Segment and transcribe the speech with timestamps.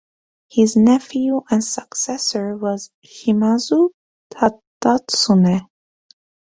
[0.49, 3.91] His nephew and successor was Shimazu
[4.33, 5.67] Tadatsune.